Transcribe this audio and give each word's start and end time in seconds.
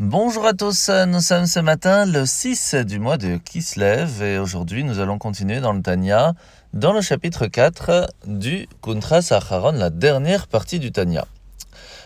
Bonjour 0.00 0.44
à 0.44 0.54
tous, 0.54 0.90
nous 1.06 1.20
sommes 1.20 1.46
ce 1.46 1.60
matin 1.60 2.04
le 2.04 2.26
6 2.26 2.74
du 2.84 2.98
mois 2.98 3.16
de 3.16 3.36
Kislev 3.36 4.24
et 4.24 4.38
aujourd'hui 4.38 4.82
nous 4.82 4.98
allons 4.98 5.18
continuer 5.18 5.60
dans 5.60 5.72
le 5.72 5.82
Tanya, 5.82 6.34
dans 6.72 6.92
le 6.92 7.00
chapitre 7.00 7.46
4 7.46 8.08
du 8.26 8.66
Kuntra 8.82 9.22
Sacharon, 9.22 9.70
la 9.70 9.90
dernière 9.90 10.48
partie 10.48 10.80
du 10.80 10.90
Tanya. 10.90 11.26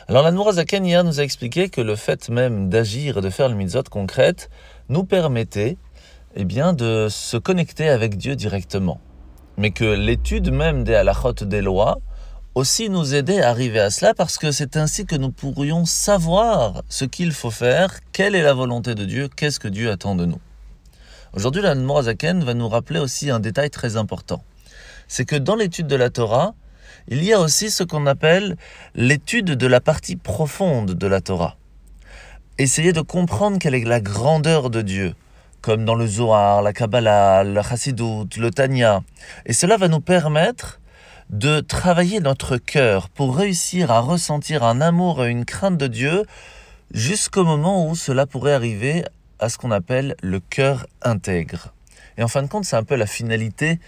Alors 0.06 0.22
la 0.22 0.52
Zaken 0.52 0.84
hier 0.84 1.02
nous 1.02 1.18
a 1.18 1.22
expliqué 1.22 1.70
que 1.70 1.80
le 1.80 1.96
fait 1.96 2.28
même 2.28 2.68
d'agir 2.68 3.16
et 3.16 3.20
de 3.22 3.30
faire 3.30 3.48
le 3.48 3.54
mitzvot 3.54 3.84
concrète 3.90 4.50
nous 4.90 5.04
permettait 5.04 5.78
eh 6.36 6.44
bien, 6.44 6.74
de 6.74 7.06
se 7.08 7.38
connecter 7.38 7.88
avec 7.88 8.18
Dieu 8.18 8.36
directement. 8.36 9.00
Mais 9.56 9.70
que 9.70 9.86
l'étude 9.86 10.52
même 10.52 10.84
des 10.84 10.94
halachot 10.94 11.32
des 11.32 11.62
lois 11.62 11.96
aussi 12.58 12.90
nous 12.90 13.14
aider 13.14 13.40
à 13.40 13.50
arriver 13.50 13.78
à 13.78 13.88
cela 13.88 14.14
parce 14.14 14.36
que 14.36 14.50
c'est 14.50 14.76
ainsi 14.76 15.06
que 15.06 15.14
nous 15.14 15.30
pourrions 15.30 15.84
savoir 15.84 16.82
ce 16.88 17.04
qu'il 17.04 17.30
faut 17.30 17.52
faire, 17.52 18.00
quelle 18.10 18.34
est 18.34 18.42
la 18.42 18.52
volonté 18.52 18.96
de 18.96 19.04
Dieu, 19.04 19.28
qu'est-ce 19.28 19.60
que 19.60 19.68
Dieu 19.68 19.92
attend 19.92 20.16
de 20.16 20.26
nous. 20.26 20.40
Aujourd'hui, 21.34 21.62
la 21.62 21.76
Morazaken 21.76 22.42
va 22.42 22.54
nous 22.54 22.68
rappeler 22.68 22.98
aussi 22.98 23.30
un 23.30 23.38
détail 23.38 23.70
très 23.70 23.96
important. 23.96 24.42
C'est 25.06 25.24
que 25.24 25.36
dans 25.36 25.54
l'étude 25.54 25.86
de 25.86 25.94
la 25.94 26.10
Torah, 26.10 26.54
il 27.06 27.22
y 27.22 27.32
a 27.32 27.38
aussi 27.38 27.70
ce 27.70 27.84
qu'on 27.84 28.06
appelle 28.06 28.56
l'étude 28.96 29.52
de 29.52 29.66
la 29.68 29.80
partie 29.80 30.16
profonde 30.16 30.94
de 30.94 31.06
la 31.06 31.20
Torah. 31.20 31.56
Essayer 32.58 32.92
de 32.92 33.02
comprendre 33.02 33.60
quelle 33.60 33.76
est 33.76 33.84
la 33.84 34.00
grandeur 34.00 34.68
de 34.68 34.82
Dieu, 34.82 35.14
comme 35.62 35.84
dans 35.84 35.94
le 35.94 36.08
Zohar, 36.08 36.62
la 36.62 36.72
Kabbalah, 36.72 37.44
le 37.44 37.62
Chassidut, 37.62 38.36
le 38.36 38.50
Tanya. 38.50 39.04
Et 39.46 39.52
cela 39.52 39.76
va 39.76 39.86
nous 39.86 40.00
permettre 40.00 40.80
de 41.30 41.60
travailler 41.60 42.20
notre 42.20 42.56
cœur 42.56 43.08
pour 43.08 43.36
réussir 43.36 43.90
à 43.90 44.00
ressentir 44.00 44.64
un 44.64 44.80
amour 44.80 45.24
et 45.24 45.30
une 45.30 45.44
crainte 45.44 45.76
de 45.76 45.86
Dieu 45.86 46.24
jusqu'au 46.90 47.44
moment 47.44 47.88
où 47.88 47.94
cela 47.94 48.26
pourrait 48.26 48.54
arriver 48.54 49.04
à 49.38 49.48
ce 49.48 49.58
qu'on 49.58 49.70
appelle 49.70 50.16
le 50.22 50.40
cœur 50.40 50.86
intègre. 51.02 51.74
Et 52.16 52.22
en 52.22 52.28
fin 52.28 52.42
de 52.42 52.48
compte, 52.48 52.64
c'est 52.64 52.76
un 52.76 52.82
peu 52.82 52.96
la 52.96 53.06
finalité 53.06 53.78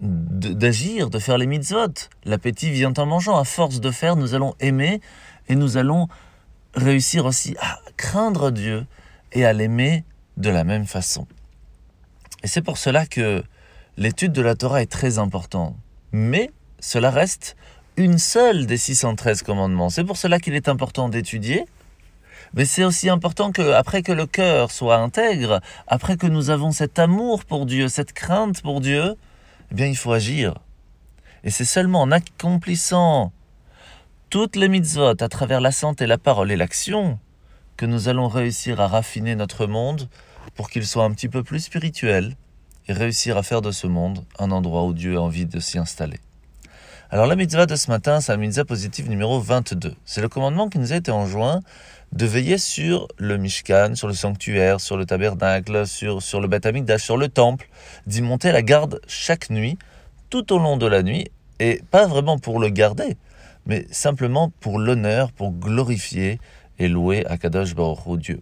d'agir, 0.00 1.10
de, 1.10 1.18
faire 1.18 1.38
les 1.38 1.46
mitzvot. 1.46 2.08
L'appétit 2.24 2.70
vient 2.70 2.92
en 2.96 3.06
mangeant. 3.06 3.36
À 3.36 3.44
force 3.44 3.80
de 3.80 3.90
faire, 3.90 4.16
nous 4.16 4.34
allons 4.34 4.54
aimer 4.60 5.00
et 5.48 5.54
nous 5.54 5.76
allons 5.76 6.08
réussir 6.74 7.24
aussi 7.24 7.56
à 7.60 7.78
craindre 7.96 8.50
Dieu 8.50 8.86
et 9.32 9.44
à 9.44 9.52
l'aimer 9.52 10.04
de 10.36 10.50
la 10.50 10.64
même 10.64 10.86
façon. 10.86 11.26
Et 12.42 12.48
c'est 12.48 12.62
pour 12.62 12.78
cela 12.78 13.06
que 13.06 13.42
l'étude 13.96 14.32
de 14.32 14.42
la 14.42 14.54
Torah 14.54 14.82
est 14.82 14.90
très 14.90 15.18
importante. 15.18 15.76
Mais 16.12 16.50
cela 16.82 17.10
reste 17.10 17.56
une 17.96 18.18
seule 18.18 18.66
des 18.66 18.76
613 18.76 19.42
commandements. 19.42 19.88
C'est 19.88 20.02
pour 20.02 20.16
cela 20.16 20.40
qu'il 20.40 20.54
est 20.54 20.68
important 20.68 21.08
d'étudier, 21.08 21.64
mais 22.54 22.64
c'est 22.64 22.82
aussi 22.82 23.08
important 23.08 23.52
que, 23.52 23.72
après 23.72 24.02
que 24.02 24.10
le 24.10 24.26
cœur 24.26 24.72
soit 24.72 24.96
intègre, 24.96 25.60
après 25.86 26.16
que 26.16 26.26
nous 26.26 26.50
avons 26.50 26.72
cet 26.72 26.98
amour 26.98 27.44
pour 27.44 27.66
Dieu, 27.66 27.86
cette 27.88 28.12
crainte 28.12 28.62
pour 28.62 28.80
Dieu, 28.80 29.14
eh 29.70 29.74
bien, 29.74 29.86
il 29.86 29.96
faut 29.96 30.12
agir. 30.12 30.58
Et 31.44 31.50
c'est 31.50 31.64
seulement 31.64 32.02
en 32.02 32.10
accomplissant 32.10 33.32
toutes 34.28 34.56
les 34.56 34.68
mitzvot 34.68 35.22
à 35.22 35.28
travers 35.28 35.60
la 35.60 35.70
santé, 35.70 36.06
la 36.06 36.18
parole 36.18 36.50
et 36.50 36.56
l'action 36.56 37.20
que 37.76 37.86
nous 37.86 38.08
allons 38.08 38.26
réussir 38.26 38.80
à 38.80 38.88
raffiner 38.88 39.36
notre 39.36 39.66
monde 39.66 40.08
pour 40.56 40.68
qu'il 40.68 40.86
soit 40.86 41.04
un 41.04 41.12
petit 41.12 41.28
peu 41.28 41.44
plus 41.44 41.60
spirituel 41.60 42.34
et 42.88 42.92
réussir 42.92 43.36
à 43.36 43.44
faire 43.44 43.62
de 43.62 43.70
ce 43.70 43.86
monde 43.86 44.24
un 44.40 44.50
endroit 44.50 44.82
où 44.82 44.94
Dieu 44.94 45.16
a 45.16 45.20
envie 45.20 45.46
de 45.46 45.60
s'y 45.60 45.78
installer. 45.78 46.18
Alors 47.14 47.26
la 47.26 47.36
mitzvah 47.36 47.66
de 47.66 47.76
ce 47.76 47.90
matin, 47.90 48.22
c'est 48.22 48.32
la 48.32 48.38
mitzvah 48.38 48.64
positive 48.64 49.10
numéro 49.10 49.38
22. 49.38 49.94
C'est 50.06 50.22
le 50.22 50.30
commandement 50.30 50.70
qui 50.70 50.78
nous 50.78 50.94
a 50.94 50.96
été 50.96 51.10
enjoint 51.10 51.60
de 52.12 52.24
veiller 52.24 52.56
sur 52.56 53.06
le 53.18 53.36
Mishkan, 53.36 53.96
sur 53.96 54.08
le 54.08 54.14
sanctuaire, 54.14 54.80
sur 54.80 54.96
le 54.96 55.04
tabernacle, 55.04 55.86
sur, 55.86 56.22
sur 56.22 56.40
le 56.40 56.48
Beth 56.48 56.66
sur 56.96 57.18
le 57.18 57.28
temple, 57.28 57.68
d'y 58.06 58.22
monter 58.22 58.50
la 58.50 58.62
garde 58.62 58.98
chaque 59.06 59.50
nuit, 59.50 59.76
tout 60.30 60.54
au 60.54 60.58
long 60.58 60.78
de 60.78 60.86
la 60.86 61.02
nuit, 61.02 61.30
et 61.60 61.82
pas 61.90 62.06
vraiment 62.06 62.38
pour 62.38 62.58
le 62.58 62.70
garder, 62.70 63.18
mais 63.66 63.86
simplement 63.90 64.50
pour 64.60 64.78
l'honneur, 64.78 65.32
pour 65.32 65.52
glorifier 65.52 66.40
et 66.78 66.88
louer 66.88 67.26
Akadosh 67.26 67.74
Baruch 67.74 68.20
Dieu. 68.20 68.40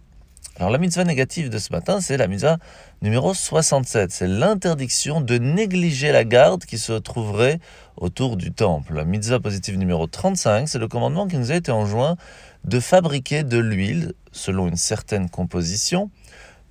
Alors 0.57 0.69
la 0.69 0.77
mitzvah 0.77 1.05
négative 1.05 1.49
de 1.49 1.57
ce 1.57 1.71
matin, 1.71 2.01
c'est 2.01 2.17
la 2.17 2.27
mitzvah 2.27 2.57
numéro 3.01 3.33
67. 3.33 4.11
C'est 4.11 4.27
l'interdiction 4.27 5.21
de 5.21 5.37
négliger 5.37 6.11
la 6.11 6.25
garde 6.25 6.65
qui 6.65 6.77
se 6.77 6.93
trouverait 6.93 7.59
autour 7.95 8.35
du 8.35 8.51
temple. 8.51 8.95
La 8.95 9.05
mitzvah 9.05 9.39
positive 9.39 9.77
numéro 9.77 10.07
35, 10.07 10.67
c'est 10.67 10.77
le 10.77 10.89
commandement 10.89 11.27
qui 11.27 11.37
nous 11.37 11.51
a 11.51 11.55
été 11.55 11.71
enjoint 11.71 12.17
de 12.65 12.79
fabriquer 12.81 13.43
de 13.43 13.57
l'huile 13.57 14.13
selon 14.33 14.67
une 14.67 14.75
certaine 14.75 15.29
composition 15.29 16.11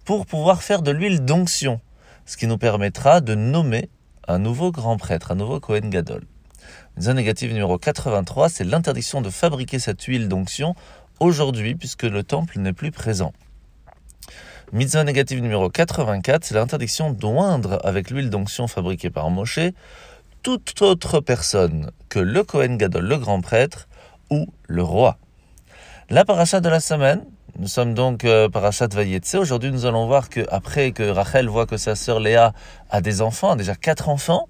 pour 0.04 0.26
pouvoir 0.26 0.62
faire 0.62 0.82
de 0.82 0.90
l'huile 0.90 1.24
d'onction, 1.24 1.80
ce 2.26 2.36
qui 2.36 2.46
nous 2.46 2.58
permettra 2.58 3.22
de 3.22 3.34
nommer 3.34 3.88
un 4.28 4.38
nouveau 4.38 4.72
grand 4.72 4.98
prêtre, 4.98 5.32
un 5.32 5.36
nouveau 5.36 5.58
Kohen 5.58 5.88
Gadol. 5.88 6.26
Mitzvah 6.96 7.14
négative 7.14 7.52
numéro 7.52 7.78
83, 7.78 8.50
c'est 8.50 8.64
l'interdiction 8.64 9.22
de 9.22 9.30
fabriquer 9.30 9.78
cette 9.78 10.02
huile 10.02 10.28
d'onction 10.28 10.74
aujourd'hui 11.18 11.74
puisque 11.74 12.02
le 12.02 12.22
temple 12.22 12.58
n'est 12.58 12.74
plus 12.74 12.90
présent. 12.90 13.32
Mitzvah 14.72 15.02
négative 15.02 15.42
numéro 15.42 15.68
84, 15.68 16.44
c'est 16.44 16.54
l'interdiction 16.54 17.10
d'oindre 17.10 17.80
avec 17.82 18.08
l'huile 18.08 18.30
d'onction 18.30 18.68
fabriquée 18.68 19.10
par 19.10 19.28
Moshe 19.28 19.58
toute 20.44 20.80
autre 20.82 21.18
personne 21.18 21.90
que 22.08 22.20
le 22.20 22.44
Kohen 22.44 22.76
Gadol, 22.76 23.04
le 23.04 23.18
grand 23.18 23.40
prêtre, 23.40 23.88
ou 24.30 24.46
le 24.68 24.84
roi. 24.84 25.18
La 26.08 26.24
paracha 26.24 26.60
de 26.60 26.68
la 26.68 26.78
semaine, 26.78 27.24
nous 27.58 27.66
sommes 27.66 27.94
donc 27.94 28.24
euh, 28.24 28.48
parachat 28.48 28.86
Vayetse. 28.86 29.34
Aujourd'hui, 29.34 29.72
nous 29.72 29.86
allons 29.86 30.06
voir 30.06 30.28
que 30.28 30.46
après 30.52 30.92
que 30.92 31.02
Rachel 31.02 31.48
voit 31.48 31.66
que 31.66 31.76
sa 31.76 31.96
sœur 31.96 32.20
Léa 32.20 32.52
a 32.90 33.00
des 33.00 33.22
enfants, 33.22 33.50
a 33.50 33.56
déjà 33.56 33.74
quatre 33.74 34.08
enfants, 34.08 34.48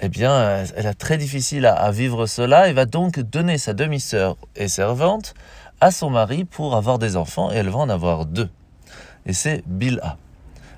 eh 0.00 0.08
bien, 0.08 0.64
elle 0.74 0.88
a 0.88 0.94
très 0.94 1.16
difficile 1.16 1.66
à 1.66 1.92
vivre 1.92 2.26
cela 2.26 2.68
et 2.68 2.72
va 2.72 2.86
donc 2.86 3.20
donner 3.20 3.56
sa 3.56 3.72
demi-sœur 3.72 4.36
et 4.56 4.66
servante 4.66 5.34
à 5.80 5.92
son 5.92 6.10
mari 6.10 6.44
pour 6.44 6.74
avoir 6.74 6.98
des 6.98 7.16
enfants 7.16 7.52
et 7.52 7.54
elle 7.54 7.68
va 7.68 7.78
en 7.78 7.88
avoir 7.88 8.26
deux 8.26 8.48
et 9.28 9.34
c'est 9.34 9.62
Bilha. 9.66 10.16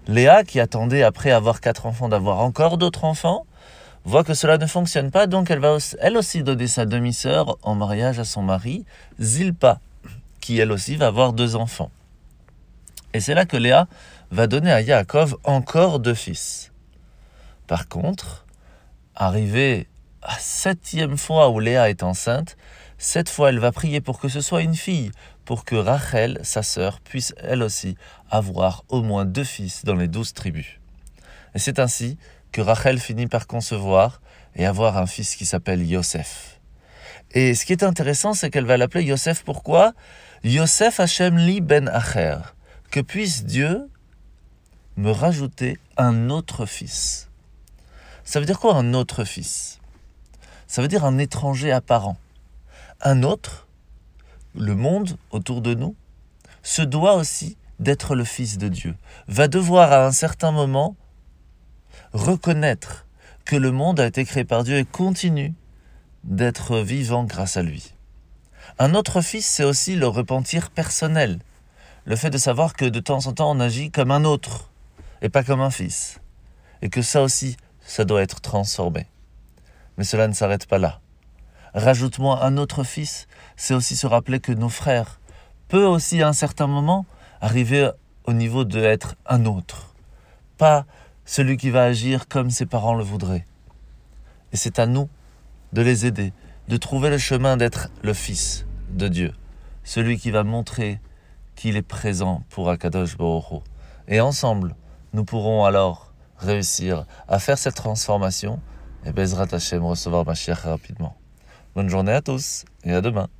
Léa, 0.08 0.44
qui 0.44 0.60
attendait 0.60 1.04
après 1.04 1.30
avoir 1.30 1.60
quatre 1.60 1.86
enfants 1.86 2.08
d'avoir 2.08 2.40
encore 2.40 2.76
d'autres 2.76 3.04
enfants, 3.04 3.46
voit 4.04 4.24
que 4.24 4.34
cela 4.34 4.58
ne 4.58 4.66
fonctionne 4.66 5.10
pas, 5.10 5.26
donc 5.26 5.50
elle 5.50 5.60
va 5.60 5.78
elle 6.00 6.16
aussi 6.16 6.42
donner 6.42 6.66
sa 6.66 6.84
demi-sœur 6.84 7.56
en 7.62 7.74
mariage 7.76 8.18
à 8.18 8.24
son 8.24 8.42
mari, 8.42 8.84
Zilpa, 9.20 9.80
qui 10.40 10.58
elle 10.58 10.72
aussi 10.72 10.96
va 10.96 11.06
avoir 11.06 11.32
deux 11.32 11.54
enfants. 11.54 11.90
Et 13.14 13.20
c'est 13.20 13.34
là 13.34 13.46
que 13.46 13.56
Léa 13.56 13.86
va 14.32 14.46
donner 14.46 14.72
à 14.72 14.80
Yaakov 14.80 15.36
encore 15.44 16.00
deux 16.00 16.14
fils. 16.14 16.72
Par 17.68 17.88
contre, 17.88 18.46
arrivé 19.14 19.86
à 20.22 20.36
septième 20.38 21.16
fois 21.16 21.50
où 21.50 21.60
Léa 21.60 21.88
est 21.88 22.02
enceinte, 22.02 22.56
cette 23.00 23.30
fois 23.30 23.48
elle 23.48 23.58
va 23.58 23.72
prier 23.72 24.02
pour 24.02 24.20
que 24.20 24.28
ce 24.28 24.42
soit 24.42 24.60
une 24.60 24.76
fille, 24.76 25.10
pour 25.46 25.64
que 25.64 25.74
Rachel, 25.74 26.38
sa 26.42 26.62
sœur, 26.62 27.00
puisse 27.00 27.34
elle 27.38 27.62
aussi 27.62 27.96
avoir 28.30 28.84
au 28.90 29.02
moins 29.02 29.24
deux 29.24 29.42
fils 29.42 29.86
dans 29.86 29.94
les 29.94 30.06
douze 30.06 30.34
tribus. 30.34 30.78
Et 31.54 31.58
c'est 31.58 31.78
ainsi 31.78 32.18
que 32.52 32.60
Rachel 32.60 33.00
finit 33.00 33.26
par 33.26 33.46
concevoir 33.46 34.20
et 34.54 34.66
avoir 34.66 34.98
un 34.98 35.06
fils 35.06 35.34
qui 35.34 35.46
s'appelle 35.46 35.82
Yosef. 35.82 36.60
Et 37.32 37.54
ce 37.54 37.64
qui 37.64 37.72
est 37.72 37.82
intéressant, 37.82 38.34
c'est 38.34 38.50
qu'elle 38.50 38.66
va 38.66 38.76
l'appeler 38.76 39.04
Yosef 39.04 39.44
pourquoi? 39.44 39.94
Yosef 40.44 41.00
Hashem 41.00 41.38
li 41.38 41.62
ben 41.62 41.88
Acher. 41.88 42.36
Que 42.90 43.00
puisse 43.00 43.44
Dieu 43.44 43.88
me 44.96 45.10
rajouter 45.10 45.78
un 45.96 46.28
autre 46.28 46.66
fils. 46.66 47.30
Ça 48.24 48.40
veut 48.40 48.46
dire 48.46 48.60
quoi 48.60 48.74
un 48.74 48.92
autre 48.92 49.24
fils? 49.24 49.78
Ça 50.66 50.82
veut 50.82 50.88
dire 50.88 51.06
un 51.06 51.16
étranger 51.16 51.72
apparent. 51.72 52.18
Un 53.02 53.22
autre 53.22 53.66
le 54.54 54.74
monde 54.74 55.16
autour 55.30 55.62
de 55.62 55.72
nous 55.72 55.96
se 56.62 56.82
doit 56.82 57.14
aussi 57.14 57.56
d'être 57.78 58.14
le 58.14 58.24
Fils 58.24 58.58
de 58.58 58.68
Dieu, 58.68 58.94
va 59.26 59.48
devoir 59.48 59.90
à 59.90 60.04
un 60.04 60.12
certain 60.12 60.50
moment 60.50 60.96
reconnaître 62.12 63.06
que 63.46 63.56
le 63.56 63.72
monde 63.72 64.00
a 64.00 64.06
été 64.06 64.26
créé 64.26 64.44
par 64.44 64.64
Dieu 64.64 64.76
et 64.76 64.84
continue 64.84 65.54
d'être 66.24 66.80
vivant 66.80 67.24
grâce 67.24 67.56
à 67.56 67.62
lui. 67.62 67.94
Un 68.78 68.94
autre 68.94 69.22
fils, 69.22 69.46
c'est 69.46 69.64
aussi 69.64 69.96
le 69.96 70.06
repentir 70.06 70.70
personnel, 70.70 71.38
le 72.04 72.16
fait 72.16 72.28
de 72.28 72.36
savoir 72.36 72.74
que 72.74 72.84
de 72.84 73.00
temps 73.00 73.26
en 73.26 73.32
temps 73.32 73.50
on 73.50 73.60
agit 73.60 73.90
comme 73.90 74.10
un 74.10 74.24
autre 74.24 74.70
et 75.22 75.30
pas 75.30 75.42
comme 75.42 75.62
un 75.62 75.70
fils, 75.70 76.20
et 76.82 76.90
que 76.90 77.00
ça 77.00 77.22
aussi, 77.22 77.56
ça 77.80 78.04
doit 78.04 78.20
être 78.20 78.42
transformé. 78.42 79.06
Mais 79.96 80.04
cela 80.04 80.28
ne 80.28 80.34
s'arrête 80.34 80.66
pas 80.66 80.78
là. 80.78 81.00
Rajoute-moi 81.74 82.44
un 82.44 82.56
autre 82.56 82.82
fils, 82.82 83.28
c'est 83.56 83.74
aussi 83.74 83.94
se 83.94 84.06
rappeler 84.06 84.40
que 84.40 84.52
nos 84.52 84.68
frères 84.68 85.20
peuvent 85.68 85.88
aussi 85.88 86.20
à 86.20 86.28
un 86.28 86.32
certain 86.32 86.66
moment 86.66 87.06
arriver 87.40 87.90
au 88.24 88.32
niveau 88.32 88.64
de 88.64 88.80
être 88.80 89.14
un 89.26 89.44
autre, 89.44 89.94
pas 90.58 90.84
celui 91.24 91.56
qui 91.56 91.70
va 91.70 91.84
agir 91.84 92.26
comme 92.26 92.50
ses 92.50 92.66
parents 92.66 92.94
le 92.94 93.04
voudraient. 93.04 93.46
Et 94.52 94.56
c'est 94.56 94.80
à 94.80 94.86
nous 94.86 95.08
de 95.72 95.82
les 95.82 96.06
aider, 96.06 96.32
de 96.68 96.76
trouver 96.76 97.08
le 97.08 97.18
chemin 97.18 97.56
d'être 97.56 97.88
le 98.02 98.14
fils 98.14 98.66
de 98.90 99.06
Dieu, 99.06 99.32
celui 99.84 100.18
qui 100.18 100.32
va 100.32 100.42
montrer 100.42 101.00
qu'il 101.54 101.76
est 101.76 101.82
présent 101.82 102.42
pour 102.50 102.68
Akadosh 102.68 103.16
Baruch 103.16 103.62
Et 104.08 104.20
ensemble, 104.20 104.74
nous 105.12 105.24
pourrons 105.24 105.64
alors 105.64 106.12
réussir 106.38 107.04
à 107.28 107.38
faire 107.38 107.58
cette 107.58 107.76
transformation 107.76 108.60
et 109.04 109.12
Bezrat 109.12 109.46
Hashem 109.52 109.84
recevoir 109.84 110.26
Mashiach 110.26 110.62
rapidement. 110.64 111.19
Bonne 111.80 111.88
journée 111.88 112.12
à 112.12 112.20
tous 112.20 112.66
et 112.84 112.92
à 112.92 113.00
demain. 113.00 113.30